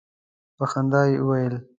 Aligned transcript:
په 0.57 0.65
خندا 0.71 1.01
یې 1.09 1.17
وویل. 1.21 1.55